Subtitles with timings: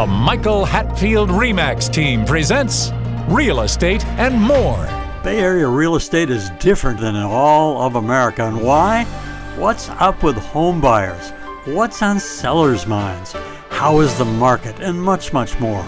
[0.00, 2.90] The Michael Hatfield Remax team presents
[3.28, 4.86] Real Estate and More.
[5.22, 8.46] Bay Area real estate is different than in all of America.
[8.46, 9.04] And why?
[9.58, 11.32] What's up with home buyers?
[11.66, 13.36] What's on sellers' minds?
[13.68, 14.80] How is the market?
[14.80, 15.84] And much, much more.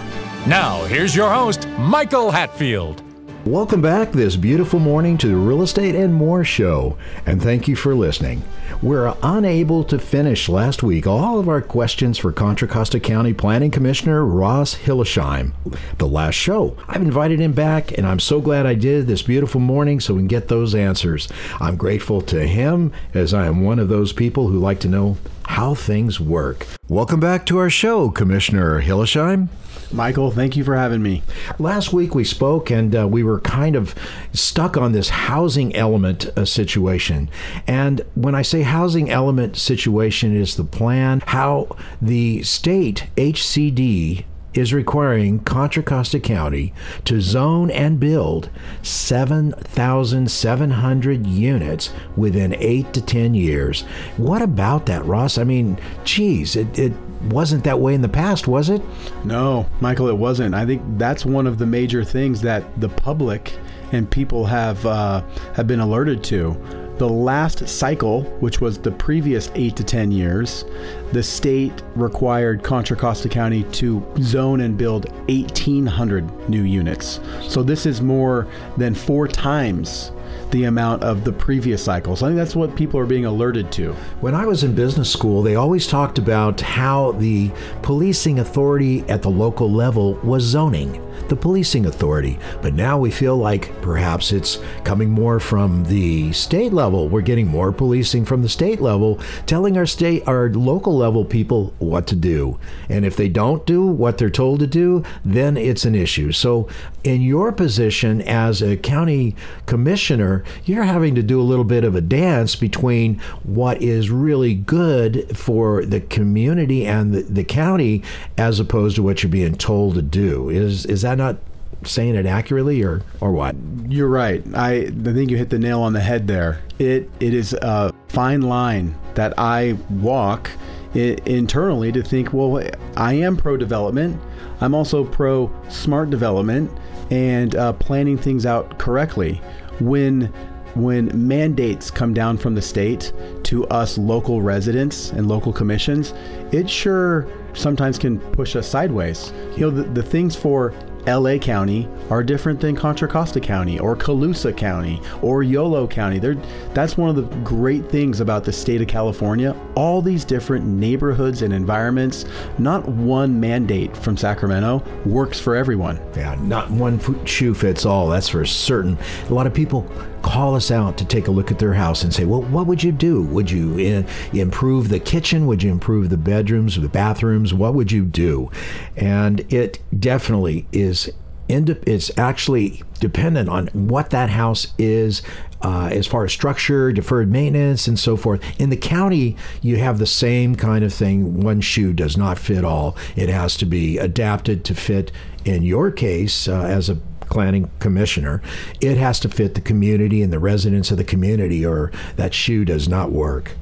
[0.47, 3.03] Now, here's your host, Michael Hatfield.
[3.47, 6.97] Welcome back this beautiful morning to the Real Estate and More Show,
[7.27, 8.45] and thank you for listening.
[8.81, 13.73] We're unable to finish last week all of our questions for Contra Costa County Planning
[13.73, 15.55] Commissioner Ross Hillesheim.
[15.99, 16.77] The last show.
[16.87, 20.21] I've invited him back, and I'm so glad I did this beautiful morning so we
[20.21, 21.29] can get those answers.
[21.59, 25.17] I'm grateful to him as I am one of those people who like to know
[25.47, 26.69] how things work.
[26.87, 29.49] Welcome back to our show, Commissioner Hillesheim.
[29.93, 31.23] Michael, thank you for having me.
[31.59, 33.95] Last week we spoke and uh, we were kind of
[34.33, 37.29] stuck on this housing element uh, situation.
[37.67, 44.25] And when I say housing element situation is the plan, how the state HCD
[44.55, 46.73] is requiring Contra Costa County
[47.05, 48.49] to zone and build
[48.83, 53.83] 7,700 units within 8 to 10 years.
[54.17, 55.39] What about that, Ross?
[55.39, 56.93] I mean, geez, it, it
[57.25, 58.83] wasn't that way in the past, was it?
[59.25, 60.55] No, Michael, it wasn't.
[60.55, 63.55] I think that's one of the major things that the public
[63.93, 65.23] and people have uh,
[65.55, 66.57] have been alerted to.
[66.99, 70.65] The last cycle, which was the previous eight to 10 years,
[71.13, 77.19] the state required Contra Costa County to zone and build 1,800 new units.
[77.43, 80.13] So this is more than four times
[80.53, 82.23] the amount of the previous cycles.
[82.23, 83.95] I think that's what people are being alerted to.
[84.21, 87.51] When I was in business school, they always talked about how the
[87.81, 92.39] policing authority at the local level was zoning, the policing authority.
[92.61, 97.09] But now we feel like perhaps it's coming more from the state level.
[97.09, 101.73] We're getting more policing from the state level, telling our state, our local level people
[101.79, 102.59] what to do.
[102.91, 106.31] And if they don't do what they're told to do, then it's an issue.
[106.33, 106.69] So,
[107.05, 109.35] in your position as a county
[109.67, 114.55] commissioner, you're having to do a little bit of a dance between what is really
[114.55, 118.03] good for the community and the, the county
[118.39, 120.49] as opposed to what you're being told to do.
[120.49, 121.37] Is is that not
[121.85, 123.57] saying it accurately or or what?
[123.89, 124.43] You're right.
[124.55, 126.61] I, I think you hit the nail on the head there.
[126.79, 130.51] It it is a fine line that I walk
[130.95, 132.63] internally to think, well,
[132.97, 134.21] I am pro development.
[134.61, 136.71] I'm also pro smart development
[137.11, 139.41] and uh, planning things out correctly.
[139.85, 140.33] When
[140.75, 143.13] when mandates come down from the state
[143.43, 146.15] to us local residents and local commissions,
[146.51, 149.35] it sure sometimes can push us sideways.
[149.55, 150.73] You know, the, the things for
[151.07, 156.19] LA County are different than Contra Costa County or Colusa County or Yolo County.
[156.19, 156.37] They're,
[156.75, 159.57] that's one of the great things about the state of California.
[159.75, 162.25] All these different neighborhoods and environments,
[162.59, 166.01] not one mandate from Sacramento works for everyone.
[166.17, 168.09] Yeah, not one shoe fits all.
[168.09, 168.97] That's for certain.
[169.29, 169.91] A lot of people
[170.23, 172.83] call us out to take a look at their house and say, "Well, what would
[172.83, 173.23] you do?
[173.23, 175.47] Would you in, improve the kitchen?
[175.47, 177.53] Would you improve the bedrooms, the bathrooms?
[177.53, 178.51] What would you do?"
[178.97, 181.11] And it definitely is.
[181.49, 185.23] It's actually dependent on what that house is
[185.61, 188.41] uh, as far as structure, deferred maintenance, and so forth.
[188.61, 191.41] In the county, you have the same kind of thing.
[191.41, 192.97] One shoe does not fit all.
[193.17, 195.13] It has to be adapted to fit,
[195.45, 196.99] in your case, uh, as a
[197.33, 198.43] planning commissioner,
[198.81, 202.65] it has to fit the community and the residents of the community, or that shoe
[202.65, 203.57] does not work.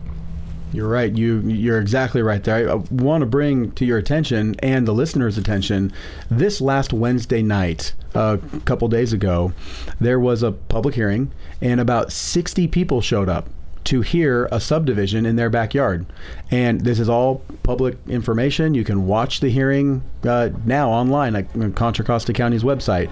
[0.73, 1.13] You're right.
[1.13, 2.71] You you're exactly right there.
[2.71, 5.93] I want to bring to your attention and the listeners' attention
[6.31, 9.53] this last Wednesday night, a couple days ago,
[10.01, 13.49] there was a public hearing, and about 60 people showed up
[13.85, 16.07] to hear a subdivision in their backyard.
[16.51, 18.75] And this is all public information.
[18.75, 23.11] You can watch the hearing uh, now online at Contra Costa County's website.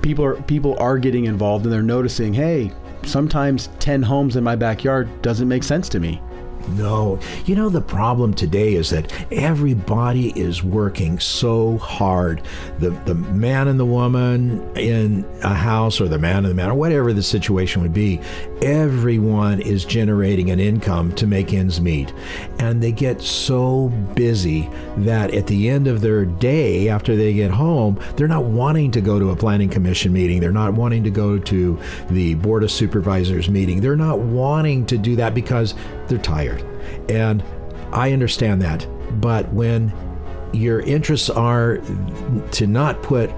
[0.00, 2.72] People are people are getting involved, and they're noticing, hey,
[3.04, 6.20] sometimes 10 homes in my backyard doesn't make sense to me.
[6.70, 7.18] No.
[7.44, 12.42] You know, the problem today is that everybody is working so hard.
[12.78, 16.70] The, the man and the woman in a house, or the man and the man,
[16.70, 18.20] or whatever the situation would be,
[18.62, 22.12] everyone is generating an income to make ends meet.
[22.58, 24.68] And they get so busy
[24.98, 29.00] that at the end of their day, after they get home, they're not wanting to
[29.00, 30.40] go to a planning commission meeting.
[30.40, 31.78] They're not wanting to go to
[32.10, 33.80] the board of supervisors meeting.
[33.80, 35.74] They're not wanting to do that because
[36.08, 36.62] they're tired.
[37.10, 37.42] And
[37.92, 38.86] I understand that.
[39.20, 39.92] But when
[40.52, 41.78] your interests are
[42.52, 43.30] to not put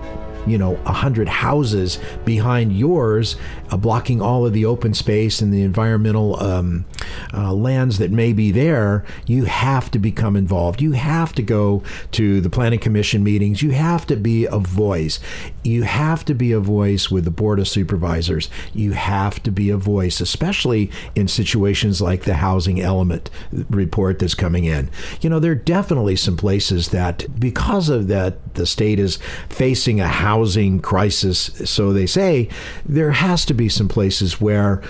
[0.46, 3.37] you know, a hundred houses behind yours,
[3.70, 6.85] uh, blocking all of the open space and the environmental um,
[7.32, 10.82] uh, lands that may be there, you have to become involved.
[10.82, 11.82] You have to go
[12.12, 13.62] to the planning commission meetings.
[13.62, 15.19] You have to be a voice.
[15.62, 18.50] You have to be a voice with the board of supervisors.
[18.75, 23.31] You have to be a voice, especially in situations like the housing element
[23.70, 24.91] report that's coming in.
[25.20, 29.19] You know, there are definitely some places that, because of that, the state is
[29.49, 30.33] facing a housing
[30.81, 32.48] crisis, so they say,
[32.84, 34.82] there has to be some places where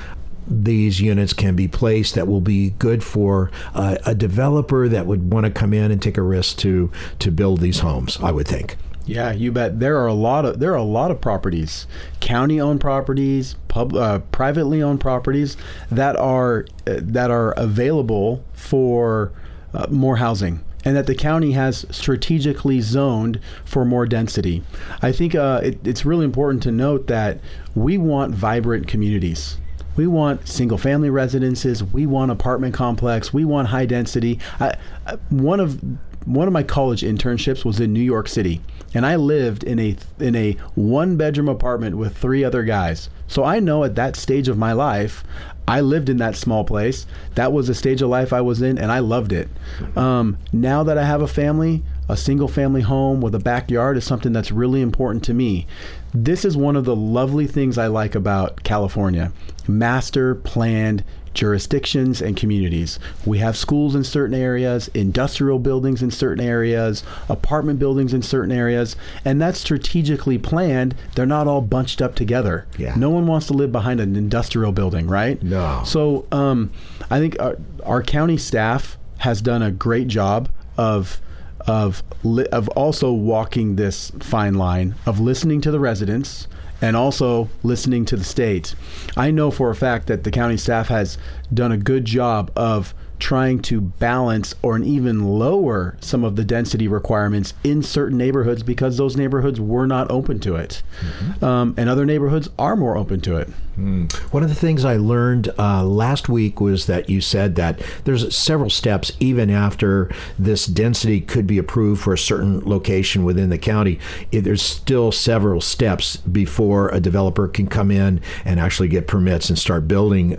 [0.47, 5.33] these units can be placed that will be good for uh, a developer that would
[5.33, 8.19] want to come in and take a risk to to build these homes.
[8.23, 8.77] I would think.
[9.07, 9.81] Yeah, you bet.
[9.81, 11.87] There are a lot of there are a lot of properties,
[12.21, 15.57] county-owned properties, pub, uh, privately owned properties
[15.91, 19.33] that are uh, that are available for
[19.75, 24.63] uh, more housing, and that the county has strategically zoned for more density.
[25.03, 27.41] I think uh, it, it's really important to note that
[27.75, 29.59] we want vibrant communities.
[29.97, 31.85] We want single family residences.
[31.85, 33.33] We want apartment complex.
[33.33, 34.41] We want high density.
[34.59, 34.77] I,
[35.07, 35.81] I, one of
[36.25, 38.61] one of my college internships was in New York City,
[38.95, 43.11] and I lived in a in a one bedroom apartment with three other guys.
[43.27, 45.25] So I know at that stage of my life,
[45.67, 47.07] I lived in that small place.
[47.35, 49.49] That was a stage of life I was in, and I loved it.
[49.97, 54.05] Um, now that I have a family, a single family home with a backyard is
[54.05, 55.67] something that's really important to me.
[56.13, 59.33] This is one of the lovely things I like about California
[59.67, 61.05] master planned
[61.35, 62.99] jurisdictions and communities.
[63.27, 68.53] We have schools in certain areas, industrial buildings in certain areas, apartment buildings in certain
[68.53, 70.95] areas, and that's strategically planned.
[71.15, 72.67] They're not all bunched up together.
[72.79, 72.95] Yeah.
[72.97, 75.43] No one wants to live behind an industrial building, right?
[75.43, 75.83] No.
[75.85, 76.71] So um,
[77.11, 81.21] I think our, our county staff has done a great job of
[81.67, 86.47] of li- of also walking this fine line of listening to the residents
[86.85, 88.75] and also listening to the state.
[89.17, 91.17] I know for a fact that the county staff has
[91.53, 96.89] done a good job of trying to balance or even lower some of the density
[96.89, 100.83] requirements in certain neighborhoods because those neighborhoods were not open to it.
[101.01, 101.45] Mm-hmm.
[101.45, 103.49] Um, and other neighborhoods are more open to it.
[103.79, 104.13] Mm.
[104.33, 108.35] One of the things I learned uh, last week was that you said that there's
[108.35, 113.59] several steps even after this density could be approved for a certain location within the
[113.59, 113.99] county.
[114.31, 119.59] There's still several steps before a developer can come in and actually get permits and
[119.59, 120.39] start building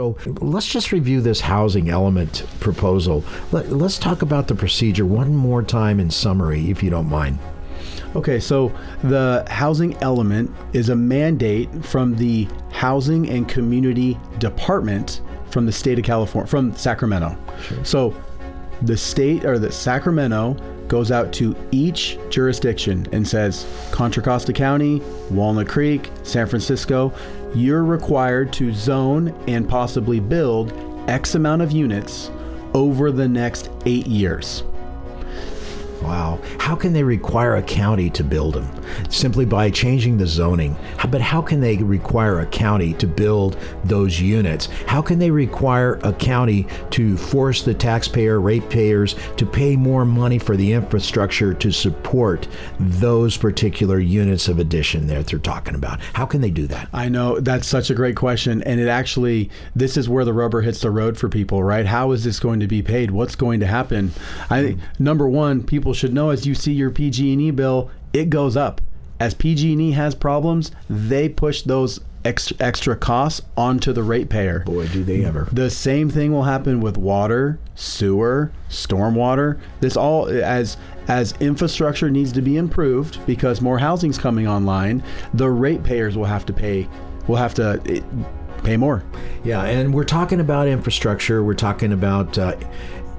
[0.00, 3.22] so let's just review this housing element proposal.
[3.52, 7.38] Let, us talk about the procedure one more time in summary, if you don't mind.
[8.16, 8.72] Okay, so
[9.04, 15.20] the housing element is a mandate from the Housing and Community Department
[15.50, 17.36] from the state of California, from Sacramento.
[17.62, 17.84] Sure.
[17.84, 18.14] So
[18.82, 20.56] the state or the Sacramento
[20.88, 27.12] goes out to each jurisdiction and says Contra Costa County, Walnut Creek, San Francisco,
[27.54, 30.72] you're required to zone and possibly build
[31.08, 32.30] X amount of units
[32.74, 34.62] over the next eight years.
[36.02, 36.40] Wow.
[36.58, 38.70] How can they require a county to build them?
[39.10, 40.76] Simply by changing the zoning.
[41.10, 44.66] But how can they require a county to build those units?
[44.86, 50.38] How can they require a county to force the taxpayer, ratepayers to pay more money
[50.38, 52.48] for the infrastructure to support
[52.78, 56.00] those particular units of addition that they're talking about?
[56.14, 56.88] How can they do that?
[56.92, 58.62] I know that's such a great question.
[58.62, 61.86] And it actually, this is where the rubber hits the road for people, right?
[61.86, 63.10] How is this going to be paid?
[63.10, 64.12] What's going to happen?
[64.48, 68.56] I number one, people people should know as you see your PG&E bill, it goes
[68.56, 68.80] up.
[69.18, 74.60] As PG&E has problems, they push those extra, extra costs onto the ratepayer.
[74.60, 75.48] Boy, do they ever.
[75.50, 79.58] The same thing will happen with water, sewer, stormwater.
[79.80, 80.76] This all as
[81.08, 85.02] as infrastructure needs to be improved because more housing's coming online,
[85.34, 86.88] the ratepayers will have to pay
[87.26, 88.04] will have to it,
[88.62, 89.02] pay more.
[89.42, 92.56] Yeah, and we're talking about infrastructure, we're talking about uh,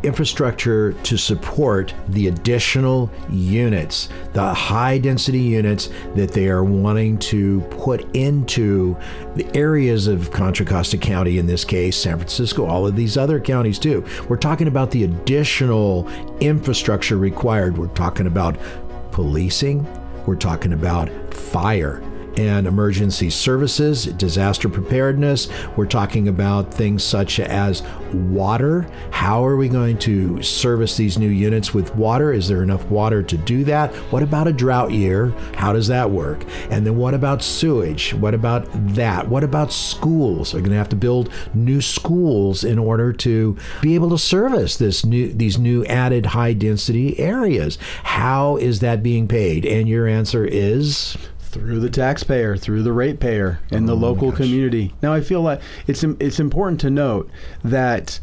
[0.03, 7.61] infrastructure to support the additional units, the high density units that they are wanting to
[7.69, 8.97] put into
[9.35, 13.39] the areas of Contra Costa County, in this case, San Francisco, all of these other
[13.39, 14.05] counties too.
[14.27, 17.77] We're talking about the additional infrastructure required.
[17.77, 18.57] We're talking about
[19.11, 19.85] policing,
[20.25, 22.01] we're talking about fire
[22.37, 25.49] and emergency services, disaster preparedness.
[25.75, 27.83] We're talking about things such as
[28.13, 28.87] water.
[29.11, 32.33] How are we going to service these new units with water?
[32.33, 33.93] Is there enough water to do that?
[34.11, 35.29] What about a drought year?
[35.55, 36.43] How does that work?
[36.69, 38.13] And then what about sewage?
[38.13, 39.27] What about that?
[39.27, 40.53] What about schools?
[40.53, 44.77] Are going to have to build new schools in order to be able to service
[44.77, 47.77] this new these new added high density areas.
[48.03, 49.65] How is that being paid?
[49.65, 51.17] And your answer is
[51.51, 54.93] through the taxpayer, through the ratepayer, and oh the local community.
[55.01, 57.29] Now, I feel like it's it's important to note
[57.63, 58.19] that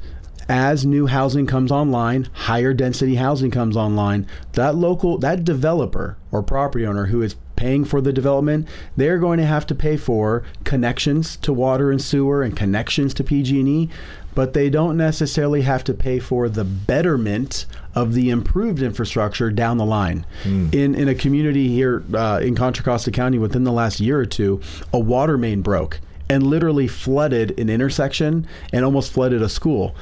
[0.49, 6.42] as new housing comes online, higher density housing comes online, that local that developer or
[6.42, 8.66] property owner who is paying for the development,
[8.97, 13.25] they're going to have to pay for connections to water and sewer and connections to
[13.25, 13.90] PG&E,
[14.38, 17.66] but they don't necessarily have to pay for the betterment
[17.97, 20.25] of the improved infrastructure down the line.
[20.45, 20.73] Mm.
[20.73, 24.26] In in a community here uh, in Contra Costa County within the last year or
[24.26, 24.61] two,
[24.92, 25.99] a water main broke
[26.30, 29.97] and literally flooded an intersection and almost flooded a school.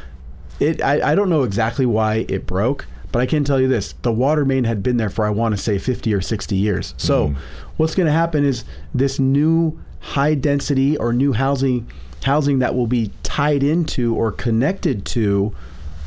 [0.61, 3.95] It I, I don't know exactly why it broke, but I can tell you this:
[4.03, 6.93] the water main had been there for I want to say 50 or 60 years.
[6.99, 7.37] So, mm.
[7.79, 8.65] what's going to happen is
[8.95, 11.91] this new high density or new housing
[12.27, 15.55] housing that will be tied into or connected to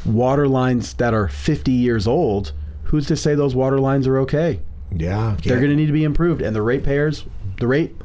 [0.05, 2.51] water lines that are 50 years old.
[2.83, 4.59] Who's to say those water lines are okay?
[4.91, 7.25] Yeah, they're going to need to be improved, and the ratepayers,
[7.59, 7.95] the rate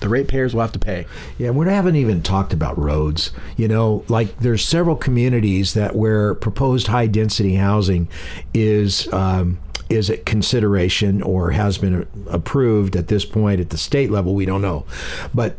[0.00, 1.06] the ratepayers will have to pay.
[1.38, 3.32] Yeah, we haven't even talked about roads.
[3.56, 8.08] You know, like there's several communities that where proposed high density housing
[8.52, 14.10] is um, is at consideration or has been approved at this point at the state
[14.10, 14.34] level.
[14.34, 14.84] We don't know,
[15.32, 15.56] but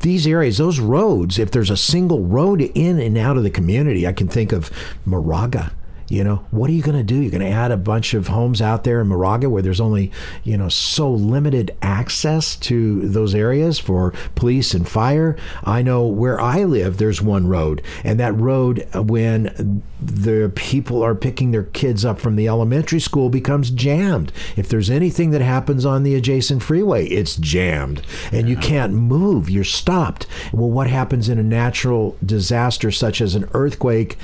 [0.00, 4.06] these areas, those roads, if there's a single road in and out of the community,
[4.06, 4.70] I can think of
[5.04, 5.72] Moraga
[6.08, 7.16] you know, what are you going to do?
[7.20, 10.10] You're going to add a bunch of homes out there in Moraga where there's only,
[10.42, 15.36] you know, so limited access to those areas for police and fire.
[15.64, 21.02] I know where I live, there's one road, and that road, uh, when the people
[21.02, 24.32] are picking their kids up from the elementary school, becomes jammed.
[24.56, 29.50] If there's anything that happens on the adjacent freeway, it's jammed, and you can't move.
[29.50, 30.26] You're stopped.
[30.52, 34.16] Well, what happens in a natural disaster such as an earthquake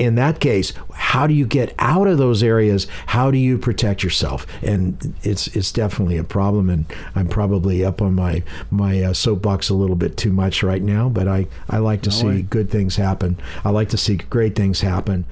[0.00, 2.86] in that case, how do you get out of those areas?
[3.08, 4.46] How do you protect yourself?
[4.62, 6.70] And it's it's definitely a problem.
[6.70, 10.82] And I'm probably up on my my uh, soapbox a little bit too much right
[10.82, 11.10] now.
[11.10, 12.42] But I I like to no see way.
[12.42, 13.38] good things happen.
[13.62, 15.26] I like to see great things happen.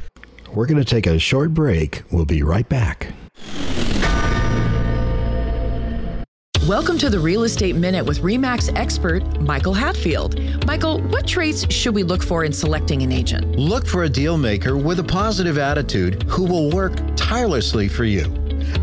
[0.53, 2.03] We're going to take a short break.
[2.11, 3.13] We'll be right back.
[6.69, 10.39] Welcome to the Real Estate Minute with REMAX expert Michael Hatfield.
[10.67, 13.57] Michael, what traits should we look for in selecting an agent?
[13.57, 18.25] Look for a deal maker with a positive attitude who will work tirelessly for you.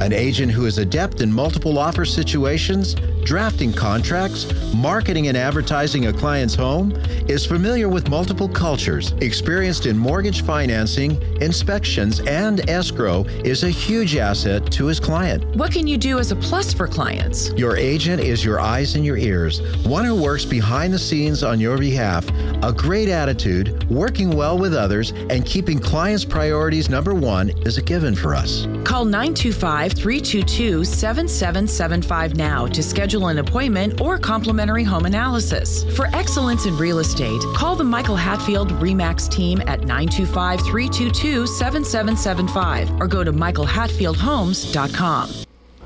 [0.01, 6.13] An agent who is adept in multiple offer situations, drafting contracts, marketing and advertising a
[6.13, 6.91] client's home,
[7.27, 14.15] is familiar with multiple cultures, experienced in mortgage financing, inspections, and escrow, is a huge
[14.15, 15.44] asset to his client.
[15.55, 17.51] What can you do as a plus for clients?
[17.53, 21.60] Your agent is your eyes and your ears, one who works behind the scenes on
[21.60, 22.29] your behalf,
[22.62, 27.82] a great attitude, working well with others, and keeping clients' priorities number one is a
[27.82, 28.67] given for us.
[28.84, 35.86] Call 925 322 7775 now to schedule schedule an appointment or complimentary home analysis.
[35.95, 43.00] For excellence in real estate, call the Michael Hatfield REMAX team at 925 322 7775
[43.00, 45.29] or go to michaelhatfieldhomes.com.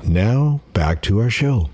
[0.02, 1.70] Now, back to our show.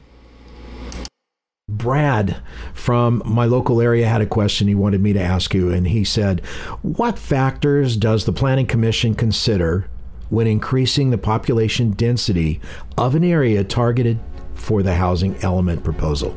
[1.68, 2.36] Brad
[2.74, 6.04] from my local area had a question he wanted me to ask you, and he
[6.04, 6.40] said,
[6.82, 9.88] What factors does the Planning Commission consider
[10.28, 12.60] when increasing the population density
[12.98, 14.18] of an area targeted
[14.56, 16.36] for the housing element proposal?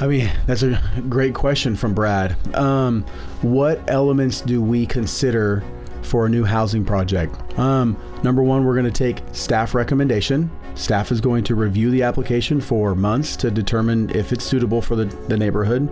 [0.00, 2.36] I mean, that's a great question from Brad.
[2.56, 3.04] Um,
[3.42, 5.62] what elements do we consider
[6.02, 7.36] for a new housing project?
[7.56, 10.50] Um, number one, we're going to take staff recommendation.
[10.74, 14.96] Staff is going to review the application for months to determine if it's suitable for
[14.96, 15.88] the, the neighborhood.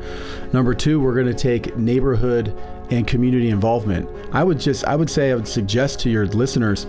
[0.53, 2.49] Number two, we're going to take neighborhood
[2.91, 4.09] and community involvement.
[4.33, 6.87] I would just, I would say, I would suggest to your listeners,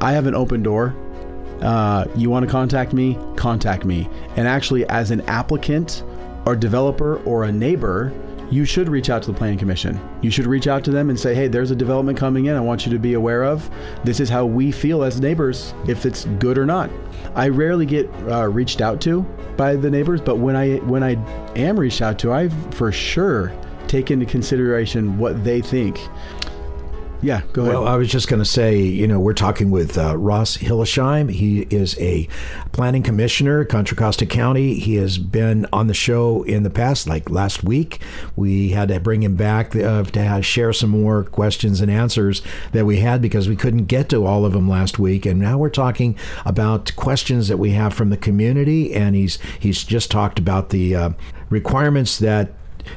[0.00, 0.94] I have an open door
[1.62, 4.08] uh, you want to contact me, contact me.
[4.36, 6.02] And actually, as an applicant
[6.46, 8.12] or developer or a neighbor,
[8.50, 10.00] you should reach out to the Planning Commission.
[10.22, 12.60] You should reach out to them and say, hey, there's a development coming in I
[12.60, 13.70] want you to be aware of.
[14.04, 16.90] This is how we feel as neighbors, if it's good or not.
[17.34, 19.22] I rarely get uh, reached out to
[19.56, 21.12] by the neighbors, but when I when I
[21.56, 23.52] am reached out to, I for sure
[23.86, 26.00] take into consideration what they think.
[27.22, 27.74] Yeah, go ahead.
[27.74, 31.30] Well, I was just going to say, you know, we're talking with uh, Ross Hillesheim.
[31.30, 32.26] He is a
[32.72, 34.74] planning commissioner, Contra Costa County.
[34.74, 38.00] He has been on the show in the past, like last week.
[38.36, 42.40] We had to bring him back uh, to share some more questions and answers
[42.72, 45.26] that we had because we couldn't get to all of them last week.
[45.26, 48.94] And now we're talking about questions that we have from the community.
[48.94, 51.10] And he's he's just talked about the uh,
[51.50, 52.52] requirements that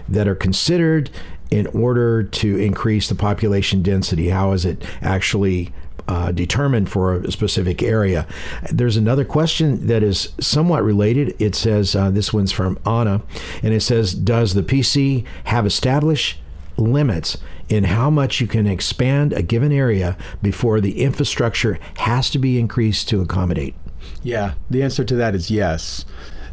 [0.08, 1.10] that are considered
[1.54, 4.30] in order to increase the population density?
[4.30, 5.72] How is it actually
[6.08, 8.26] uh, determined for a specific area?
[8.72, 11.40] There's another question that is somewhat related.
[11.40, 13.22] It says, uh, this one's from Anna,
[13.62, 16.40] and it says, Does the PC have established
[16.76, 17.38] limits
[17.70, 22.58] in how much you can expand a given area before the infrastructure has to be
[22.58, 23.76] increased to accommodate?
[24.24, 26.04] Yeah, the answer to that is yes.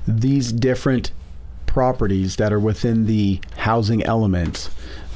[0.07, 1.11] These different
[1.65, 4.69] properties that are within the housing element,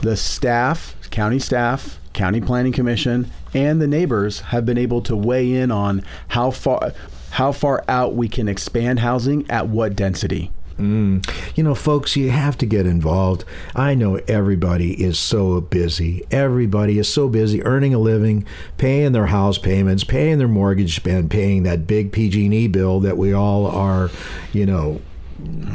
[0.03, 5.53] the staff, county staff, county planning commission, and the neighbors have been able to weigh
[5.53, 6.93] in on how far
[7.33, 10.53] how far out we can expand housing at what density.
[10.79, 11.29] Mm.
[11.57, 13.45] You know, folks, you have to get involved.
[13.75, 16.25] I know everybody is so busy.
[16.31, 18.47] Everybody is so busy earning a living,
[18.77, 23.33] paying their house payments, paying their mortgage, and paying that big PG&E bill that we
[23.33, 24.11] all are,
[24.53, 25.01] you know,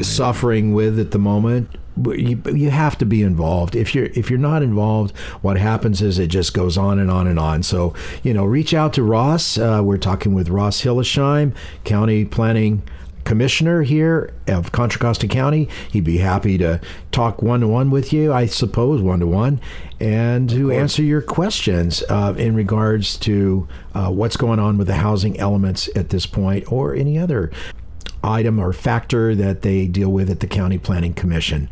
[0.01, 1.69] suffering with at the moment
[2.07, 3.75] you, you have to be involved.
[3.75, 7.27] If you're if you're not involved what happens is it just goes on and on
[7.27, 7.63] and on.
[7.63, 9.57] So you know reach out to ross.
[9.57, 11.53] Uh, we're talking with ross hillesheim
[11.83, 12.83] county planning
[13.29, 15.69] commissioner here of Contra Costa County.
[15.91, 19.61] He'd be happy to talk one to one with you, I suppose, one to one,
[19.99, 24.95] and to answer your questions uh, in regards to uh, what's going on with the
[24.95, 27.51] housing elements at this point or any other
[28.23, 31.69] item or factor that they deal with at the County Planning Commission.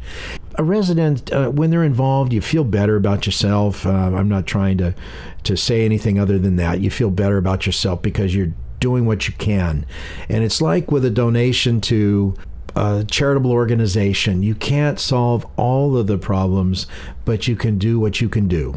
[0.55, 3.85] A resident, uh, when they're involved, you feel better about yourself.
[3.85, 4.95] Uh, I'm not trying to,
[5.43, 6.79] to say anything other than that.
[6.79, 9.85] You feel better about yourself because you're doing what you can.
[10.29, 12.35] And it's like with a donation to
[12.75, 16.87] a charitable organization, you can't solve all of the problems,
[17.25, 18.75] but you can do what you can do.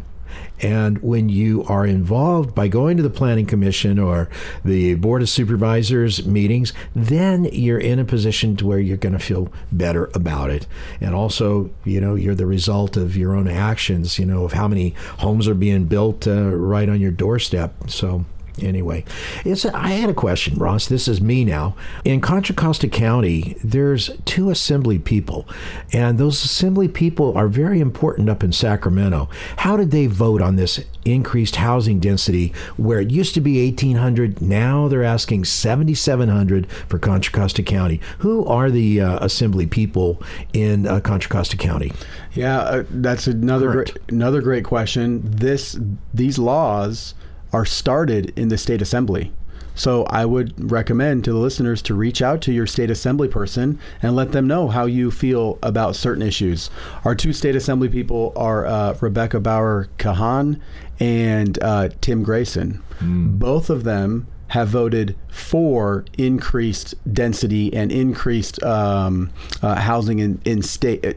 [0.61, 4.29] And when you are involved by going to the Planning Commission or
[4.63, 9.19] the Board of Supervisors meetings, then you're in a position to where you're going to
[9.19, 10.67] feel better about it.
[10.99, 14.67] And also, you know, you're the result of your own actions, you know, of how
[14.67, 17.89] many homes are being built uh, right on your doorstep.
[17.89, 18.25] So
[18.61, 19.03] anyway,
[19.45, 20.87] it's a, I had a question, Ross.
[20.87, 21.75] This is me now.
[22.03, 25.47] In Contra Costa County, there's two assembly people,
[25.91, 29.29] and those assembly people are very important up in Sacramento.
[29.57, 34.41] How did they vote on this increased housing density where it used to be 1,800?
[34.41, 37.99] Now they're asking 7,700 for Contra Costa County.
[38.19, 40.21] Who are the uh, assembly people
[40.53, 41.91] in uh, Contra Costa County?
[42.33, 45.21] Yeah, uh, that's another great, another great question.
[45.23, 45.77] This
[46.13, 47.13] these laws
[47.53, 49.31] are started in the state assembly.
[49.73, 53.79] So I would recommend to the listeners to reach out to your state assembly person
[54.01, 56.69] and let them know how you feel about certain issues.
[57.05, 60.61] Our two state assembly people are uh, Rebecca Bauer Kahan
[60.99, 62.83] and uh, Tim Grayson.
[62.99, 63.39] Mm.
[63.39, 70.61] Both of them have voted for increased density and increased um, uh, housing in, in
[70.61, 71.15] state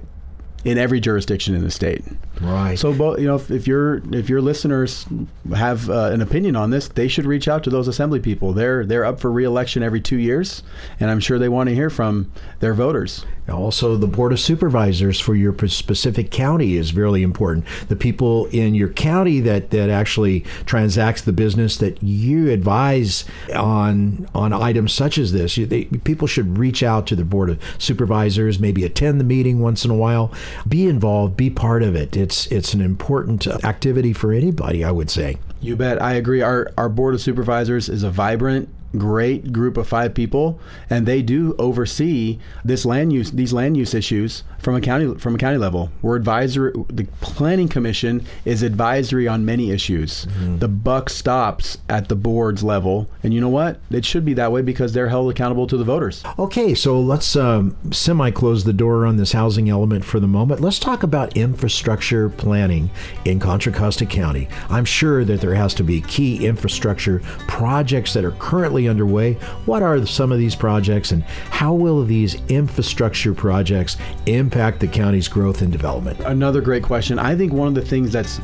[0.65, 2.03] in every jurisdiction in the state.
[2.41, 2.77] Right.
[2.79, 5.07] So, you know, if, if your if your listeners
[5.55, 8.53] have uh, an opinion on this, they should reach out to those assembly people.
[8.53, 10.63] They're they're up for reelection every two years,
[10.99, 13.25] and I'm sure they want to hear from their voters.
[13.49, 17.67] Also, the board of supervisors for your specific county is really important.
[17.89, 24.29] The people in your county that that actually transacts the business that you advise on
[24.35, 25.57] on items such as this.
[25.57, 29.61] You, they, people should reach out to the board of supervisors, maybe attend the meeting
[29.61, 30.33] once in a while,
[30.67, 35.11] be involved, be part of it it's it's an important activity for anybody, I would
[35.11, 35.39] say.
[35.61, 36.03] You bet.
[36.03, 36.41] I agree.
[36.41, 41.23] Our our board of supervisors is a vibrant great group of five people, and they
[41.23, 45.59] do oversee this land use these land use issues from a county from a county
[45.59, 45.91] level.
[46.03, 46.73] We're advisory.
[46.89, 50.27] The planning commission is advisory on many issues.
[50.27, 50.59] Mm-hmm.
[50.59, 53.81] The buck stops at the board's level, and you know what?
[53.91, 56.23] It should be that way because they're held accountable to the voters.
[56.39, 60.61] Okay, so let's um, semi close the door on this housing element for the moment.
[60.61, 62.91] Let's talk about infrastructure planning
[63.25, 64.49] in Contra Costa County.
[64.69, 69.35] I'm sure that there has to be key infrastructure projects that are currently underway.
[69.67, 75.29] What are some of these projects and how will these infrastructure projects impact the county's
[75.29, 76.21] growth and development?
[76.21, 77.19] Another great question.
[77.19, 78.41] I think one of the things that's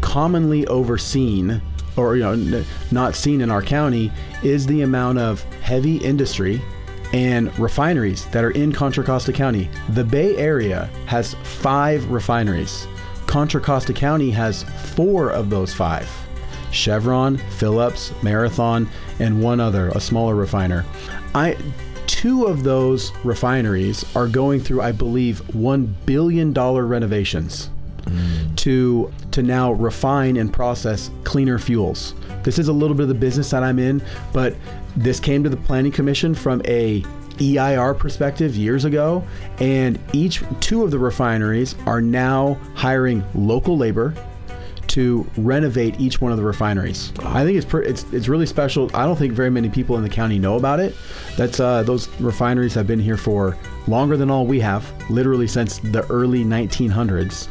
[0.00, 1.60] commonly overseen
[1.96, 6.62] or you know not seen in our county is the amount of heavy industry
[7.12, 9.68] and refineries that are in Contra Costa County.
[9.90, 12.86] The Bay Area has 5 refineries.
[13.26, 14.62] Contra Costa County has
[14.94, 16.08] four of those five
[16.72, 20.84] Chevron, Phillips, Marathon, and one other, a smaller refiner.
[21.34, 21.56] I
[22.06, 27.70] two of those refineries are going through, I believe, one billion dollar renovations
[28.04, 28.56] mm.
[28.56, 32.14] to to now refine and process cleaner fuels.
[32.42, 34.02] This is a little bit of the business that I'm in,
[34.32, 34.56] but
[34.96, 37.04] this came to the planning commission from a
[37.38, 39.24] EIR perspective years ago,
[39.60, 44.14] and each two of the refineries are now hiring local labor
[44.98, 47.12] to renovate each one of the refineries.
[47.20, 48.90] I think it's per, it's it's really special.
[48.94, 50.92] I don't think very many people in the county know about it.
[51.36, 53.56] That's uh, those refineries have been here for
[53.86, 57.46] longer than all we have, literally since the early 1900s,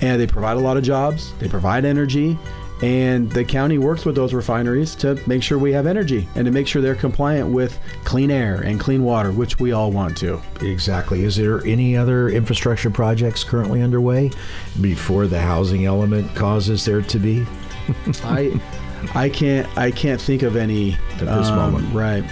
[0.00, 1.32] and they provide a lot of jobs.
[1.40, 2.38] They provide energy.
[2.82, 6.50] And the county works with those refineries to make sure we have energy and to
[6.50, 10.42] make sure they're compliant with clean air and clean water, which we all want to.
[10.60, 11.24] Exactly.
[11.24, 14.32] Is there any other infrastructure projects currently underway
[14.80, 17.46] before the housing element causes there to be?
[18.24, 18.60] I
[19.14, 21.94] I can't I can't think of any um, At this moment.
[21.94, 22.24] Right.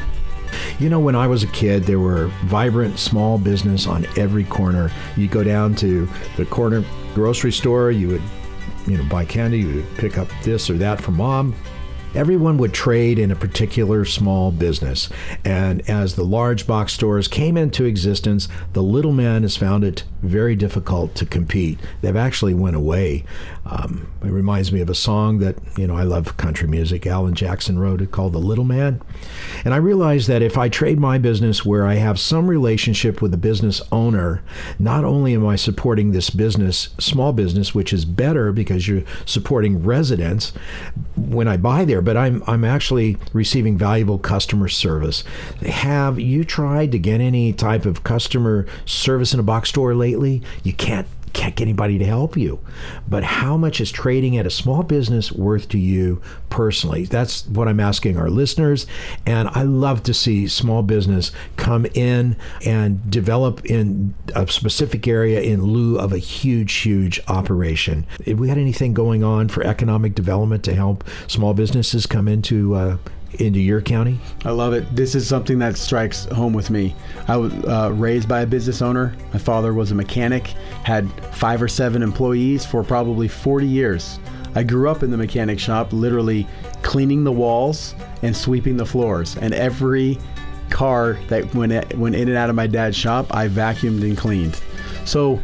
[0.81, 4.91] You know, when I was a kid, there were vibrant small business on every corner.
[5.17, 6.85] You go down to the corner
[7.15, 8.23] grocery store, you would,
[8.91, 11.55] you know, buy candy, you pick up this or that for mom.
[12.15, 15.09] Everyone would trade in a particular small business.
[15.45, 20.05] And as the large box stores came into existence, the little man has found it
[20.23, 21.79] very difficult to compete.
[22.03, 23.25] They've actually went away.
[23.65, 27.07] Um, it reminds me of a song that, you know, I love country music.
[27.07, 29.01] Alan Jackson wrote it called The Little Man.
[29.65, 33.31] And I realized that if I trade my business where I have some relationship with
[33.31, 34.43] the business owner,
[34.79, 39.83] not only am I supporting this business, small business, which is better because you're supporting
[39.85, 40.53] residents
[41.17, 45.25] when I buy there, but I'm I'm actually receiving valuable customer service.
[45.67, 50.43] Have you tried to get any type of customer service in a box store lately?
[50.63, 52.61] You can't can't get anybody to help you.
[53.09, 57.05] But how much is trading at a small business worth to you personally?
[57.05, 58.87] That's what I'm asking our listeners.
[59.27, 65.41] And I love to see small business come in and develop in a specific area
[65.41, 68.07] in lieu of a huge, huge operation.
[68.25, 72.75] If we had anything going on for economic development to help small businesses come into
[72.75, 72.97] uh,
[73.35, 74.19] into your county?
[74.45, 74.95] I love it.
[74.95, 76.95] This is something that strikes home with me.
[77.29, 79.15] I was uh, raised by a business owner.
[79.33, 80.49] My father was a mechanic,
[80.85, 84.19] had five or seven employees for probably 40 years.
[84.55, 86.47] I grew up in the mechanic shop, literally
[86.83, 89.37] cleaning the walls and sweeping the floors.
[89.37, 90.19] And every
[90.71, 94.61] car that went, went in and out of my dad's shop, I vacuumed and cleaned.
[95.05, 95.41] So,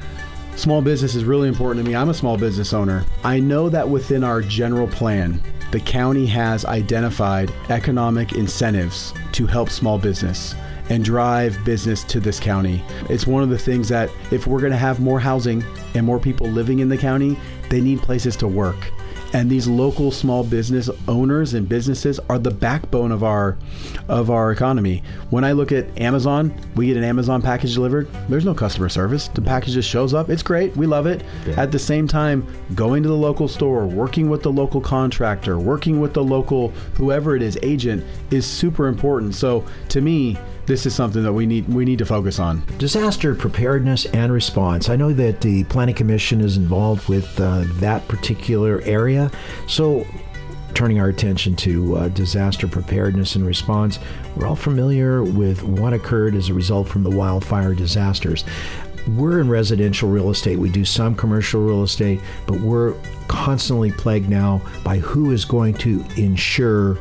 [0.57, 1.96] small business is really important to me.
[1.96, 3.05] I'm a small business owner.
[3.22, 9.70] I know that within our general plan, the county has identified economic incentives to help
[9.70, 10.55] small business
[10.88, 12.83] and drive business to this county.
[13.11, 16.20] It's one of the things that if we're going to have more housing and more
[16.20, 17.37] people living in the county,
[17.70, 18.76] they need places to work.
[19.32, 23.58] And these local small business owners and businesses are the backbone of our
[24.08, 25.02] of our economy.
[25.30, 28.08] When I look at Amazon, we get an Amazon package delivered.
[28.28, 29.28] There's no customer service.
[29.28, 30.30] The package just shows up.
[30.30, 30.76] It's great.
[30.76, 31.22] We love it.
[31.46, 31.60] Yeah.
[31.60, 36.00] At the same time, going to the local store, working with the local contractor, working
[36.00, 39.34] with the local whoever it is agent is super important.
[39.34, 42.62] So to me, this is something that we need we need to focus on.
[42.79, 44.88] Disaster preparedness and response.
[44.88, 49.31] I know that the Planning Commission is involved with uh, that particular area.
[49.68, 50.07] So,
[50.74, 53.98] turning our attention to uh, disaster preparedness and response,
[54.35, 58.44] we're all familiar with what occurred as a result from the wildfire disasters.
[59.16, 60.59] We're in residential real estate.
[60.59, 62.94] We do some commercial real estate, but we're
[63.29, 66.98] constantly plagued now by who is going to insure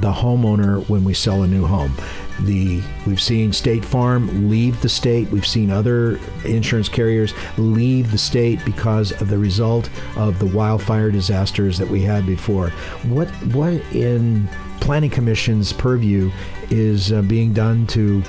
[0.00, 1.96] the homeowner when we sell a new home.
[2.42, 5.30] The we've seen State Farm leave the state.
[5.30, 11.10] We've seen other insurance carriers leave the state because of the result of the wildfire
[11.10, 12.70] disasters that we had before.
[13.04, 14.48] What what in
[14.80, 16.30] Planning Commission's purview
[16.70, 18.22] is uh, being done to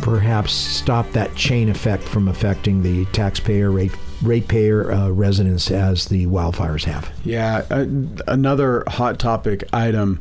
[0.00, 3.92] perhaps stop that chain effect from affecting the taxpayer rate
[4.22, 7.10] ratepayer uh, residents as the wildfires have?
[7.24, 7.86] Yeah, uh,
[8.26, 10.20] another hot topic item.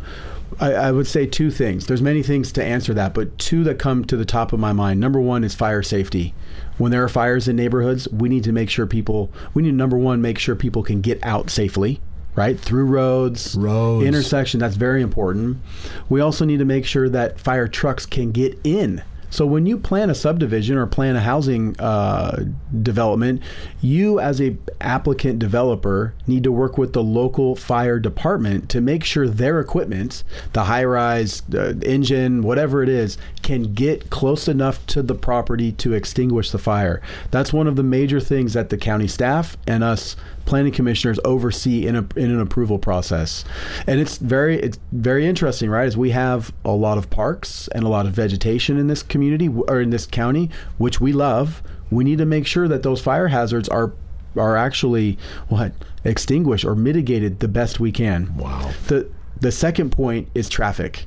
[0.60, 1.86] I, I would say two things.
[1.88, 4.74] There's many things to answer that, but two that come to the top of my
[4.74, 5.00] mind.
[5.00, 6.34] Number one is fire safety.
[6.78, 9.32] When there are fires in neighborhoods, we need to make sure people.
[9.54, 12.02] We need number one make sure people can get out safely.
[12.36, 14.06] Right through roads, Roads.
[14.06, 14.60] intersection.
[14.60, 15.58] That's very important.
[16.08, 19.78] We also need to make sure that fire trucks can get in So when you
[19.78, 22.46] plan a subdivision or plan a housing uh,
[22.82, 23.42] development,
[23.82, 29.04] you as a applicant developer need to work with the local fire department to make
[29.04, 34.86] sure their equipment, the high rise uh, engine, whatever it is, can get close enough
[34.88, 37.02] to the property to extinguish the fire.
[37.32, 40.16] That's one of the major things that the county staff and us
[40.48, 43.46] planning commissioners oversee in, a, in an approval process.
[43.86, 45.86] And it's very it's very interesting, right?
[45.86, 49.48] As we have a lot of parks and a lot of vegetation in this community
[49.50, 53.28] or in this county, which we love, we need to make sure that those fire
[53.28, 53.94] hazards are
[54.36, 55.18] are actually
[55.50, 58.36] what extinguished or mitigated the best we can.
[58.36, 58.72] Wow.
[58.88, 61.06] The the second point is traffic.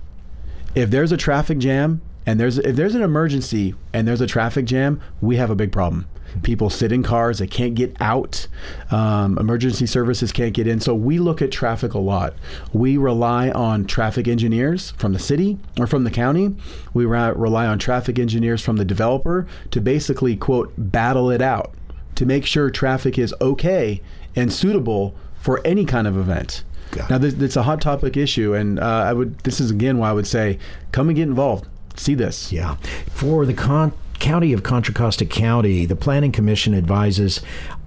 [0.74, 2.00] If there's a traffic jam
[2.30, 5.72] and there's if there's an emergency and there's a traffic jam, we have a big
[5.72, 6.06] problem.
[6.44, 8.46] People sit in cars, they can't get out.
[8.92, 10.78] Um, emergency services can't get in.
[10.78, 12.34] So we look at traffic a lot.
[12.72, 16.54] We rely on traffic engineers from the city or from the county.
[16.94, 21.74] We re- rely on traffic engineers from the developer to basically, quote, battle it out
[22.14, 24.00] to make sure traffic is okay
[24.36, 26.62] and suitable for any kind of event.
[26.92, 29.40] Got Now, this, it's a hot topic issue, and uh, I would.
[29.40, 30.58] This is again why I would say,
[30.92, 31.66] come and get involved.
[32.00, 32.50] See this.
[32.50, 32.76] Yeah.
[33.10, 37.42] For the con- county of Contra Costa County, the Planning Commission advises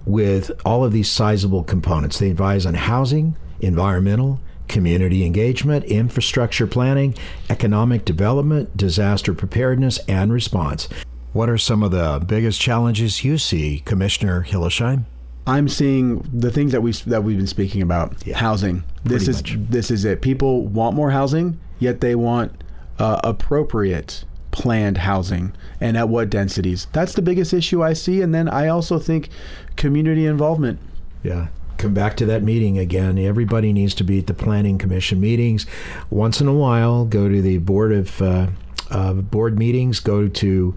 [0.06, 2.20] with all of these sizable components.
[2.20, 7.16] They advise on housing, environmental, community engagement, infrastructure planning,
[7.50, 10.88] economic development, disaster preparedness, and response.
[11.32, 15.06] What are some of the biggest challenges you see, Commissioner Hillesheim?
[15.46, 18.14] I'm seeing the things that we that we've been speaking about.
[18.24, 18.38] Yeah.
[18.38, 18.84] Housing.
[19.02, 19.70] This Pretty is much.
[19.70, 20.22] this is it.
[20.22, 22.63] People want more housing, yet they want
[22.98, 26.86] uh, appropriate planned housing and at what densities.
[26.92, 28.22] That's the biggest issue I see.
[28.22, 29.28] And then I also think
[29.76, 30.78] community involvement.
[31.22, 31.48] Yeah.
[31.76, 33.18] Come back to that meeting again.
[33.18, 35.66] Everybody needs to be at the Planning Commission meetings.
[36.08, 38.46] Once in a while, go to the Board of uh,
[38.94, 40.00] uh, board meetings.
[40.00, 40.74] Go to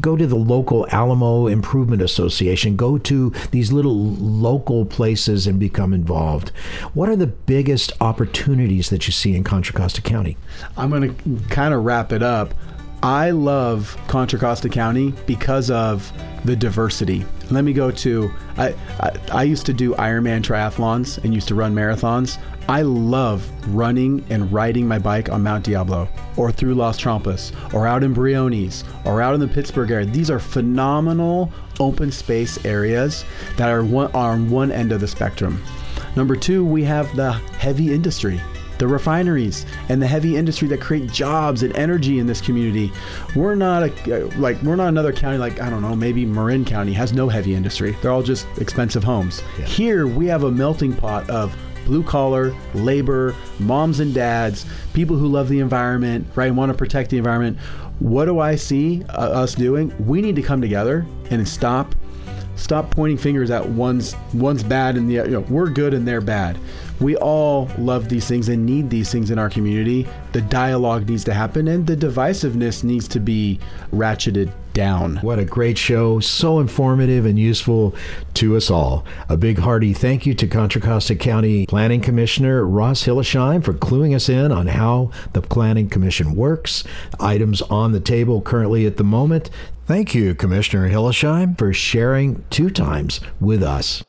[0.00, 2.76] go to the local Alamo Improvement Association.
[2.76, 6.50] Go to these little local places and become involved.
[6.94, 10.36] What are the biggest opportunities that you see in Contra Costa County?
[10.76, 12.54] I'm going to kind of wrap it up.
[13.02, 16.12] I love Contra Costa County because of
[16.44, 17.24] the diversity.
[17.50, 21.56] Let me go to I, I I used to do Ironman triathlons and used to
[21.56, 22.38] run marathons.
[22.68, 27.86] I love running and riding my bike on Mount Diablo or through Las Trampas or
[27.86, 30.06] out in Briones or out in the Pittsburg area.
[30.06, 33.24] These are phenomenal open space areas
[33.56, 35.62] that are one, are on one end of the spectrum.
[36.14, 38.40] Number two, we have the heavy industry
[38.78, 42.90] the refineries and the heavy industry that create jobs and energy in this community.
[43.36, 46.92] We're not a like we're not another county like I don't know maybe Marin County
[46.94, 47.96] has no heavy industry.
[48.02, 49.38] They're all just expensive homes.
[49.64, 51.56] Here we have a melting pot of
[51.92, 56.78] blue collar labor, moms and dads, people who love the environment, right, and want to
[56.78, 57.58] protect the environment.
[57.98, 59.94] What do I see uh, us doing?
[60.06, 61.94] We need to come together and stop
[62.56, 66.20] stop pointing fingers at one's one's bad and the you know we're good and they're
[66.20, 66.58] bad
[67.00, 71.24] we all love these things and need these things in our community the dialogue needs
[71.24, 73.58] to happen and the divisiveness needs to be
[73.90, 76.20] ratcheted down What a great show.
[76.20, 77.94] So informative and useful
[78.34, 79.04] to us all.
[79.28, 84.14] A big hearty thank you to Contra Costa County Planning Commissioner Ross Hillesheim for cluing
[84.14, 86.84] us in on how the Planning Commission works,
[87.20, 89.50] items on the table currently at the moment.
[89.86, 94.02] Thank you, Commissioner Hillesheim, for sharing two times with us.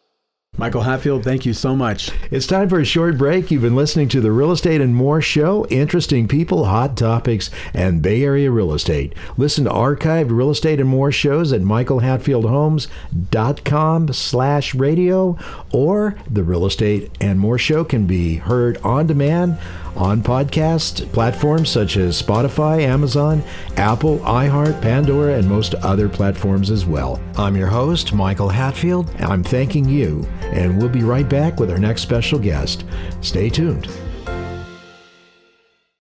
[0.58, 3.52] Michael hatfield thank you so much It's time for a short break.
[3.52, 5.66] You've been listening to the Real Estate and More show.
[5.68, 9.13] Interesting people, hot topics, and Bay Area real estate.
[9.38, 15.38] Listen to archived real estate and more shows at michaelhatfieldhomes.com slash radio
[15.72, 19.60] or the Real Estate and More show can be heard on demand
[19.95, 23.43] on podcast platforms such as Spotify, Amazon,
[23.77, 27.19] Apple, iHeart, Pandora, and most other platforms as well.
[27.38, 29.10] I'm your host, Michael Hatfield.
[29.19, 32.86] I'm thanking you, and we'll be right back with our next special guest.
[33.21, 33.88] Stay tuned.